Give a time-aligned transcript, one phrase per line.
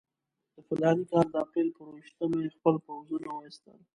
[0.53, 3.79] د فلاني کال د اپرېل پر یوویشتمه یې خپل پوځونه وایستل.